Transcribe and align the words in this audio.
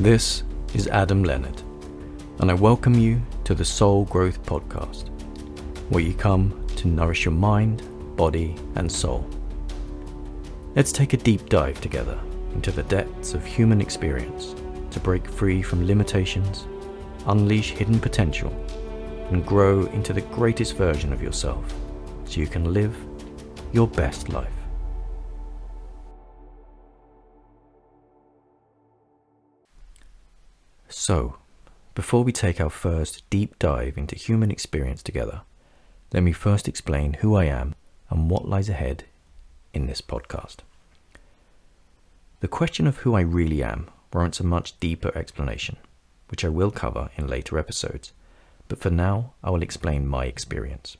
This 0.00 0.44
is 0.72 0.88
Adam 0.88 1.24
Leonard, 1.24 1.60
and 2.38 2.50
I 2.50 2.54
welcome 2.54 2.94
you 2.94 3.20
to 3.44 3.54
the 3.54 3.66
Soul 3.66 4.06
Growth 4.06 4.42
Podcast, 4.44 5.10
where 5.90 6.02
you 6.02 6.14
come 6.14 6.66
to 6.76 6.88
nourish 6.88 7.26
your 7.26 7.34
mind, 7.34 7.82
body, 8.16 8.56
and 8.76 8.90
soul. 8.90 9.28
Let's 10.74 10.90
take 10.90 11.12
a 11.12 11.18
deep 11.18 11.50
dive 11.50 11.82
together 11.82 12.18
into 12.54 12.72
the 12.72 12.84
depths 12.84 13.34
of 13.34 13.44
human 13.44 13.82
experience 13.82 14.54
to 14.90 15.00
break 15.00 15.28
free 15.28 15.60
from 15.60 15.86
limitations, 15.86 16.66
unleash 17.26 17.72
hidden 17.72 18.00
potential, 18.00 18.50
and 19.30 19.44
grow 19.44 19.84
into 19.88 20.14
the 20.14 20.22
greatest 20.22 20.76
version 20.78 21.12
of 21.12 21.22
yourself 21.22 21.74
so 22.24 22.40
you 22.40 22.46
can 22.46 22.72
live 22.72 22.96
your 23.74 23.86
best 23.86 24.30
life. 24.30 24.59
So, 31.10 31.34
before 31.96 32.22
we 32.22 32.30
take 32.30 32.60
our 32.60 32.70
first 32.70 33.28
deep 33.30 33.58
dive 33.58 33.98
into 33.98 34.14
human 34.14 34.48
experience 34.48 35.02
together, 35.02 35.40
let 36.12 36.22
me 36.22 36.30
first 36.30 36.68
explain 36.68 37.14
who 37.14 37.34
I 37.34 37.46
am 37.46 37.74
and 38.10 38.30
what 38.30 38.48
lies 38.48 38.68
ahead 38.68 39.02
in 39.74 39.88
this 39.88 40.00
podcast. 40.00 40.58
The 42.38 42.46
question 42.46 42.86
of 42.86 42.98
who 42.98 43.16
I 43.16 43.22
really 43.22 43.60
am 43.60 43.90
warrants 44.12 44.38
a 44.38 44.44
much 44.44 44.78
deeper 44.78 45.10
explanation, 45.18 45.78
which 46.28 46.44
I 46.44 46.48
will 46.48 46.70
cover 46.70 47.10
in 47.16 47.26
later 47.26 47.58
episodes, 47.58 48.12
but 48.68 48.78
for 48.78 48.90
now 48.90 49.32
I 49.42 49.50
will 49.50 49.62
explain 49.62 50.06
my 50.06 50.26
experience. 50.26 50.96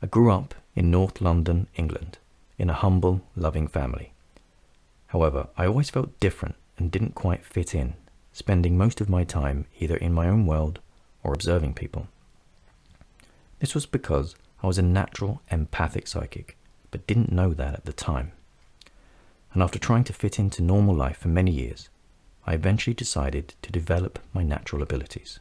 I 0.00 0.06
grew 0.06 0.30
up 0.30 0.54
in 0.76 0.92
North 0.92 1.20
London, 1.20 1.66
England, 1.74 2.18
in 2.58 2.70
a 2.70 2.74
humble, 2.84 3.22
loving 3.34 3.66
family. 3.66 4.12
However, 5.08 5.48
I 5.58 5.66
always 5.66 5.90
felt 5.90 6.20
different 6.20 6.54
and 6.78 6.92
didn't 6.92 7.16
quite 7.16 7.44
fit 7.44 7.74
in, 7.74 7.94
spending 8.34 8.76
most 8.76 9.00
of 9.00 9.08
my 9.08 9.24
time 9.24 9.64
either 9.78 9.96
in 9.96 10.12
my 10.12 10.28
own 10.28 10.44
world 10.44 10.80
or 11.22 11.32
observing 11.32 11.72
people. 11.72 12.08
This 13.60 13.74
was 13.74 13.86
because 13.86 14.34
I 14.62 14.66
was 14.66 14.76
a 14.76 14.82
natural 14.82 15.40
empathic 15.50 16.06
psychic, 16.06 16.56
but 16.90 17.06
didn't 17.06 17.32
know 17.32 17.54
that 17.54 17.74
at 17.74 17.84
the 17.86 17.92
time. 17.92 18.32
And 19.52 19.62
after 19.62 19.78
trying 19.78 20.04
to 20.04 20.12
fit 20.12 20.38
into 20.38 20.62
normal 20.62 20.96
life 20.96 21.18
for 21.18 21.28
many 21.28 21.52
years, 21.52 21.88
I 22.44 22.54
eventually 22.54 22.92
decided 22.92 23.54
to 23.62 23.72
develop 23.72 24.18
my 24.34 24.42
natural 24.42 24.82
abilities. 24.82 25.38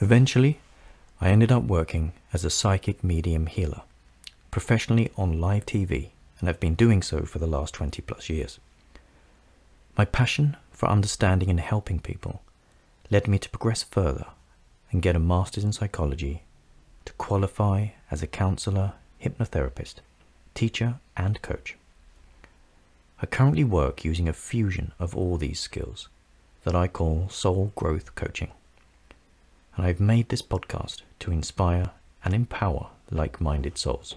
Eventually, 0.00 0.58
I 1.20 1.28
ended 1.28 1.52
up 1.52 1.64
working 1.64 2.12
as 2.32 2.44
a 2.44 2.50
psychic 2.50 3.04
medium 3.04 3.46
healer, 3.46 3.82
professionally 4.50 5.10
on 5.16 5.40
live 5.40 5.66
TV, 5.66 6.10
and 6.40 6.46
have 6.46 6.60
been 6.60 6.74
doing 6.74 7.02
so 7.02 7.24
for 7.24 7.38
the 7.38 7.46
last 7.46 7.74
20 7.74 8.00
plus 8.02 8.30
years. 8.30 8.58
My 9.98 10.04
passion 10.04 10.56
for 10.78 10.88
understanding 10.88 11.50
and 11.50 11.58
helping 11.58 11.98
people 11.98 12.40
led 13.10 13.26
me 13.26 13.36
to 13.36 13.50
progress 13.50 13.82
further 13.82 14.26
and 14.92 15.02
get 15.02 15.16
a 15.16 15.18
master's 15.18 15.64
in 15.64 15.72
psychology 15.72 16.42
to 17.04 17.12
qualify 17.14 17.88
as 18.12 18.22
a 18.22 18.28
counselor, 18.28 18.92
hypnotherapist, 19.20 19.96
teacher, 20.54 20.94
and 21.16 21.42
coach. 21.42 21.74
I 23.20 23.26
currently 23.26 23.64
work 23.64 24.04
using 24.04 24.28
a 24.28 24.32
fusion 24.32 24.92
of 25.00 25.16
all 25.16 25.36
these 25.36 25.58
skills 25.58 26.08
that 26.62 26.76
I 26.76 26.86
call 26.86 27.28
soul 27.28 27.72
growth 27.74 28.14
coaching. 28.14 28.52
And 29.74 29.84
I've 29.84 29.98
made 29.98 30.28
this 30.28 30.42
podcast 30.42 31.02
to 31.18 31.32
inspire 31.32 31.90
and 32.24 32.32
empower 32.32 32.90
like 33.10 33.40
minded 33.40 33.78
souls. 33.78 34.14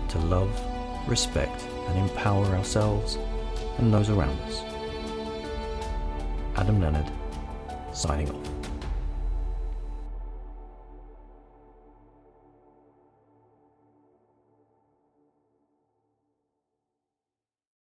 to 0.09 0.19
love, 0.20 0.71
respect, 1.06 1.62
and 1.88 1.98
empower 1.98 2.46
ourselves 2.46 3.18
and 3.78 3.92
those 3.92 4.10
around 4.10 4.38
us. 4.42 4.62
Adam 6.56 6.80
Leonard, 6.80 7.10
signing 7.92 8.30
off. 8.30 8.61